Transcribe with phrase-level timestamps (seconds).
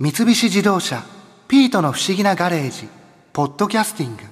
[0.00, 1.04] 三菱自動車
[1.48, 2.88] 「ピートの不思議なガレージ」
[3.34, 4.22] 「ポッドキャスティング」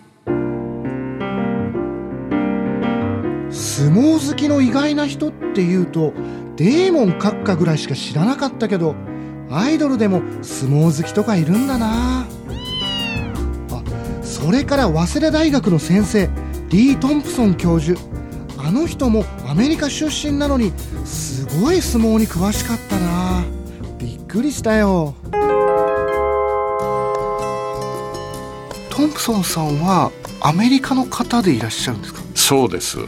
[3.52, 6.14] 相撲好きの意外な人っていうと
[6.56, 8.94] デーモン閣下ぐらいしか知らなかったけど
[9.50, 12.26] アイドルでも相撲好きとかいるんだな。
[13.70, 13.82] あ
[14.22, 16.30] それから早稲田大学の先生
[16.70, 18.00] リー・トンプソン教授。
[18.56, 20.72] あの人もアメリカ出身なのに
[21.04, 23.44] すごい相撲に詳しかったな。
[23.98, 25.14] びっくりしたよ。
[29.00, 32.20] トンプソンさんはアメリカの方でいらっしゃるんですか？
[32.34, 33.06] そうですは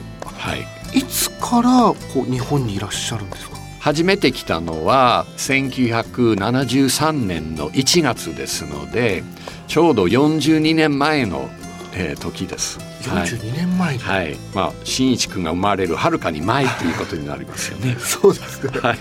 [0.56, 3.56] いいつからこう日本にいらっしゃるんですか？
[3.78, 9.23] 初めて来たのは1973年の1月ですので
[9.69, 11.50] ちょうど42年前の、
[11.92, 12.78] えー、時です。
[13.02, 17.97] 42年前に、はい、はい、まあ新一君が生まれるはるかに前ということになりますよね。
[18.00, 18.80] そうですね。
[18.80, 18.98] はい。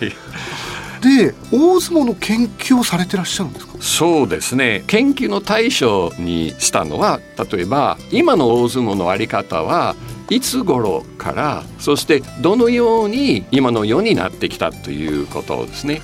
[1.02, 3.74] で大相撲の研究をされてらっしゃるんですか？
[3.82, 4.84] そうですね。
[4.88, 7.20] 研究の対象にしたのは
[7.52, 9.96] 例えば今の大相撲のあり方は
[10.32, 16.02] いつ頃からそしてどのように今のようになってきたということですね。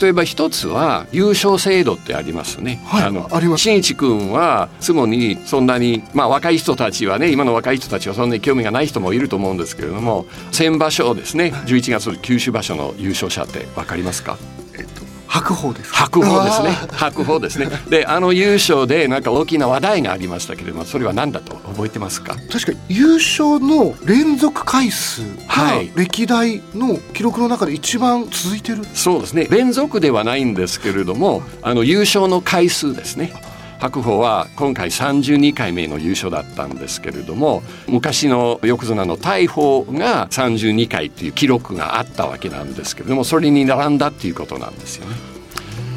[0.00, 2.80] 例えば一つは優勝制度ってありますね。
[2.84, 3.64] はい、あのあります。
[3.64, 14.38] 新一君は相撲にそんなにまあ若い人たちはね今の若い人たちはそんなに興味がない人もいると思うんですけれども先場所ですね11月の九州場所の優勝者ってわかりますか？
[14.78, 15.02] えっと
[15.36, 16.70] 白鵬です白鵬ですね。
[16.92, 17.68] 白鵬ですね。
[17.88, 22.34] であの優勝でなんか大きな話題がありましたけれどもそれは何だと覚えてますか？
[22.50, 29.46] 確か優勝の連続回数が歴代の記録の中で一番続いてる、はい、そうですね。
[29.50, 33.32] 連続ではないんですけれどもあの優勝の回数ですね
[33.78, 45.14] 白鵬は今回32回目の優勝だったんですけれども昔の横綱の大鵬が32回という記録があったわけなんですけれどもそれに並んだっていうことなんですよね。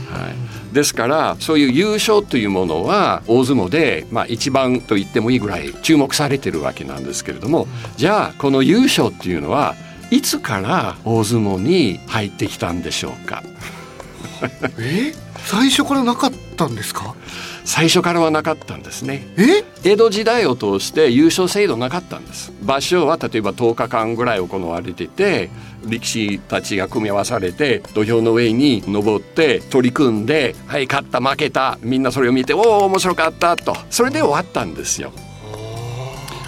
[0.10, 9.76] はい、ですからそういう優勝というものは大相撲で、まあ、一番と言ってもいいぐらい注目されてるわけなんですけれどもじゃあこの優勝っていうのは
[10.12, 13.44] いつから大相撲に入ってきたんでしょうか？
[14.80, 15.14] え？
[15.46, 17.16] 最初からなかったんですか？
[17.72, 19.64] 最初からはなかったんですねえ？
[19.92, 25.52] 江戸時代を通して優勝制度なかったんです場所は例えば10日間ぐらい行われてて
[25.86, 35.14] 力士たちが組み合わされて土俵の上に登って取り組んで「はい勝った負けた」みんなそれを見て「おお面白かった」とそれで終わったんですよ。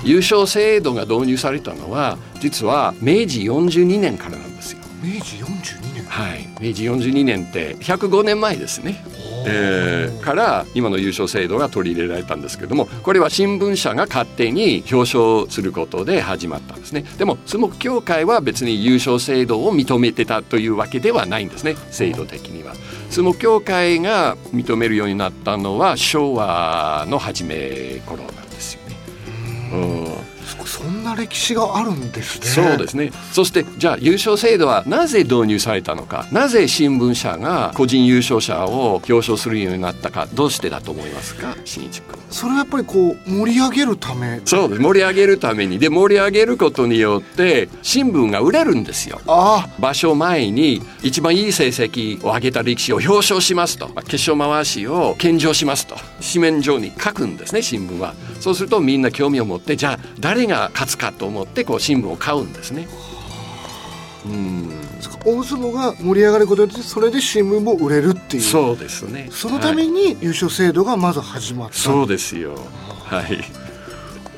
[0.04, 4.80] 優勝制度が導入されたのは実は明治42年からなんですよ。
[5.04, 9.06] 明治42年はい明治42年って105年前ですね。
[9.46, 17.04] えー、から今の優勝制度が取り入れられたんですけれどもこれは新聞社が勝手に表彰することで始まったんですね。
[17.18, 22.74] でも相撲協会は別に優勝制度を認めてたというわけではないんですね制度的には。
[23.10, 28.96] 相撲協会が認めるようになったのは昭和の初め頃なんですよね。
[29.74, 29.78] う
[30.08, 30.32] ん。
[30.66, 32.46] そんな歴史があるんですね。
[32.46, 33.12] そうですね。
[33.32, 42.20] そしてじゃあ優勝制度はなぜ導入されたのか、なぜ新聞社が個人優勝者を表彰するようになったか、どうしてだと思いますか、新一君。
[42.30, 44.42] それはやっぱりこう盛り上げるため。
[44.46, 44.82] そうです。
[44.82, 49.20] 盛り上げるためにで盛り上げることによって新聞が売れるんですよ。
[49.28, 49.70] ああ。
[49.80, 58.14] 場所前に一番いい成績を上げた力士を表彰しますと、決勝回しを献上しますと紙面上に書くんですね新聞は。
[58.40, 62.88] そうするとみんな興味を持ってじゃあ誰が勝つかと思ってこう新聞を買うんですね。
[64.26, 64.70] うん。
[65.26, 68.44] 大相撲が盛り上がることでそれで新聞も売れるっていう。
[68.44, 69.30] そうですね。
[69.32, 72.56] そのために優勝制度がまず始まった、はい、そうですよ。
[73.06, 73.44] はい。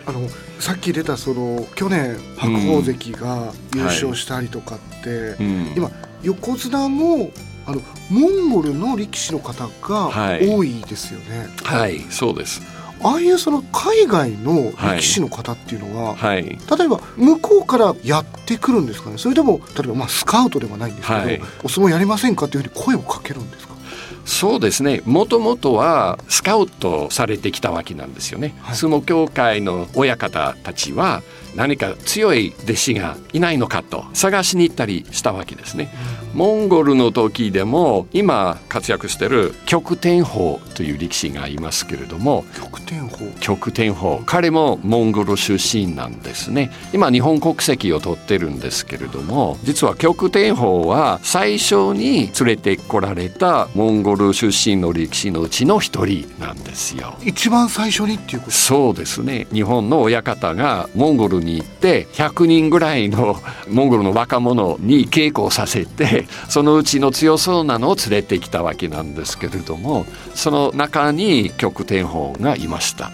[0.05, 0.27] あの
[0.59, 5.37] さっき出たその去年白鵬関が優勝したりとかって、うんはい。
[5.37, 5.91] うん、今
[6.23, 7.31] 横綱も
[7.65, 11.47] あのモンゴルの力士の方が多いですよね。
[11.63, 12.61] はい、はい、そうです。
[13.03, 19.17] ああいうその海外の力士の方っていうのは、はい、例えば向こうからやってくるんですかね。
[19.17, 23.73] それとも例えばまあスカウトではないんですけど、はい、お相撲やりませんかっていうふうに声をかけるんですか？
[24.25, 25.01] そうですね。
[25.05, 31.23] もともとはスカウトされてきたわけなんですよね、はい、相撲協会の親方たちは
[31.55, 35.93] 何か強い弟子がいないのかと探しに行ったりしたわけですね、
[36.33, 46.71] うん、モンゴルの時でも今活躍してる極天宝という力士がいますけれども極天宝極天宝彼もモンゴル出身なんですね。
[46.93, 57.17] 今日本国籍を取ってるんですけれども実は極天宝は最初に連れてこられたモンゴゴル出身の力士のうちの一人なんですよ。
[57.23, 58.51] 一番最初にっていうこと？
[58.51, 59.47] そうですね。
[59.51, 73.11] 日本の親方がモンゴルに行って100人ぐらいの モンゴルの若者に稽古をさせてそのうちの強そうなのを連れてきたわけなんですけれどもその中に極天宝がいました。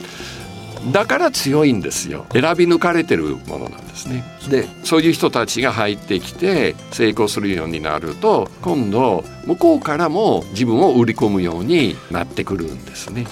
[0.94, 2.26] だから強いんですよ。
[2.32, 4.24] 選び抜かれてるものなんですね。
[4.50, 13.26] でそういう人たちが入ってきて成功するようになると今度向こうからも自分を売り込むようになってくるんですね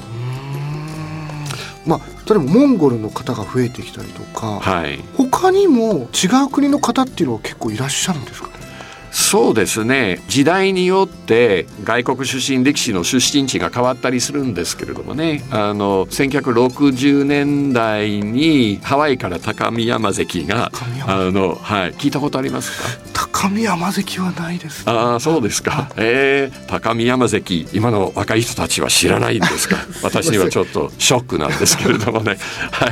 [1.88, 2.00] まあ
[2.30, 8.50] 例えばモンゴルの方が増えてきたりとか、はい、他にも違う国の方っていうのは結構いらっしゃるんですか
[9.30, 20.72] そうですね時代によって外国出身力士の出身地が変わったりするんですけれどもねあの1960年代にハワイから高見山関が
[21.06, 23.08] あの、はい、聞いたことありますか？
[23.30, 25.92] 高見山関はないです、ね、ああそうですか。
[25.98, 29.76] えー、高見山関今の若い人たちは知らないんですか？
[30.04, 32.38] 私にはちょっとショックなんですけれどもね。
[32.72, 32.88] は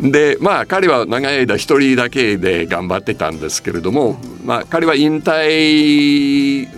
[0.00, 0.10] い。
[0.10, 5.57] でまあ彼は長い間一人だけで頑張ってたんですけれども、まあ彼は引退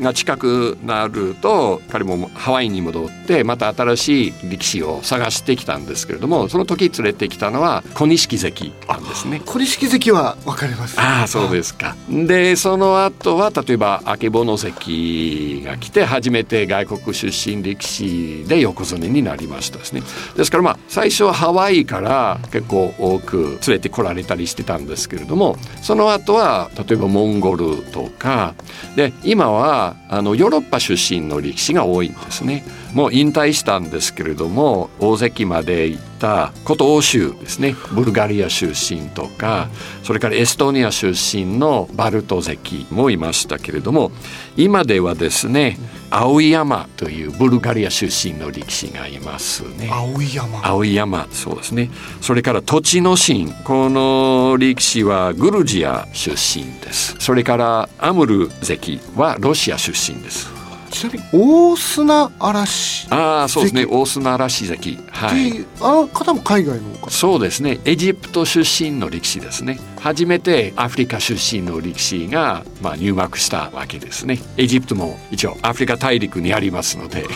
[0.02, 9.40] が近くなると彼もハワイに戻ってまた新しい力士を探してきたんですけれども、その時連れてきたのは小錦関なんですね。
[9.46, 11.00] 小錦関はわかります。
[11.00, 11.96] ああそうですか。
[12.10, 20.02] でそのの後は例えば曙関が来て初めて外国出身力士で横綱になりましたですね
[20.36, 28.54] ですからまあ最初はハワイから結構多く連れてこられたりしてたんですけれどもその後は例えばモンゴルとか
[28.96, 32.64] で今はあのヨーロッパ出身の力士が多いんですね。
[32.94, 39.68] もう引退したんですけれども大関まで行った古東州ですねブルガリア出身とか
[40.02, 44.10] それからエストニア出身のバルト関もいましたけれども
[44.56, 45.78] 今ではですね
[46.10, 49.88] 青山というブルガリア出身の力士がいますね。
[49.92, 50.66] 青山。
[50.66, 51.88] 青山、そうですね。
[52.20, 57.14] それから栃ノ心、この力士はグルジア出身です。
[57.20, 60.59] それからアムル関はロシア出身です。
[60.90, 63.86] ちなみに大砂嵐ああそうですね。
[63.88, 64.98] 大砂嵐関。
[65.10, 65.66] はい。
[65.80, 67.80] あの方も海外の方そうですね。
[67.84, 69.78] エジプト出身の力士ですね。
[70.00, 74.40] 初めてアフリカ出身の力士が、まあ、入幕したわけですね。
[74.56, 77.26] エジプトも一応アフリカ大陸にありますので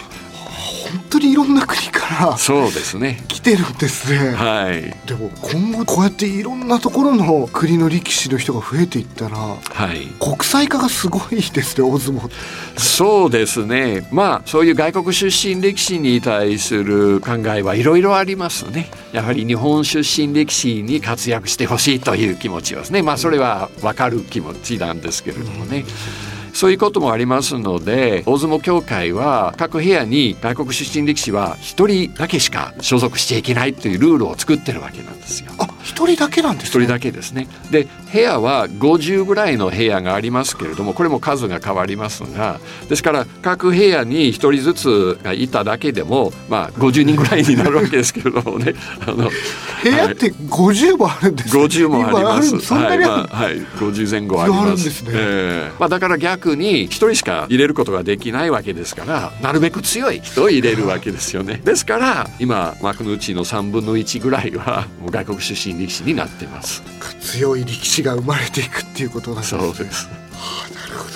[0.94, 3.22] 本当にいろんな国からそうですね。
[3.26, 4.32] 来てるんですね。
[4.34, 4.94] はい。
[5.06, 9.58] でも今後こうやっていろんなところの国の力士の人が増えていったら、は
[9.92, 12.30] い、国際化がすごいですね大相撲
[12.78, 14.06] そうですね。
[14.12, 18.90] まあそういう外国出身力士に対する考えはいろいろありますね。
[19.12, 23.02] やはり日本出身力士に活躍してほしいという気持ちはですね。
[23.02, 25.84] まあそれは分かる気持ちなんですけれどもね、
[26.28, 35.50] うんそういうこともありますので大相撲協会は各部屋に外国出身力士は1人だけしか所属しちゃいけないというルールを作ってるわけなんですよ。
[35.58, 37.48] あ一人だけなんです一、ね、人だけですね。
[37.70, 48.74] で部屋は50ぐらいの部屋がありますけれどもこれも数が変わりますがですから各部屋に1人ずつがいただけでもまあ50人ぐらいになるわけですけれどもね。
[49.06, 49.30] あの
[49.82, 52.74] 部屋って50もあるんですか、はい、50もあります。
[52.74, 54.90] はい、まあ、はい、50前後あります。
[54.90, 61.62] すね、えー、まあだから逆逆に1人しか入れることができないわけですからなるべく強い人を入れるわけですよね。
[61.64, 66.82] ですから今幕内の3分の1ぐらいはもう外国出身力士になってます。
[67.22, 69.60] 強い力士が生まれていくっていうことなんですね。
[69.62, 71.08] そうです、はあ、なるほ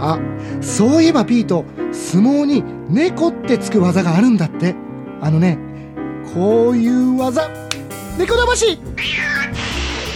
[0.00, 0.18] どあ
[0.60, 4.74] そういえばピート相撲に猫ってつく技があるんだって。
[5.22, 5.58] あのね
[6.34, 7.48] こういう技。
[8.18, 8.36] 猫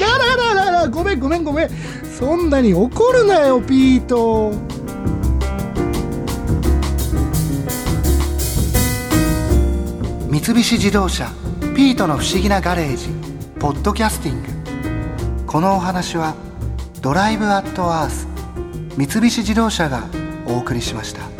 [0.00, 1.44] やだましらららららごめんごめん。
[1.44, 1.70] ごめん
[2.18, 4.52] そんなに怒るなよピート
[10.28, 11.30] 三菱自動車
[11.74, 13.08] ピートの不思議なガレージ。
[13.58, 14.48] ポッドキャスティング。
[15.46, 16.34] このお話は
[17.00, 18.26] ドライブアットアース。
[18.96, 20.08] 三菱自動車が
[20.46, 21.39] お送りしました。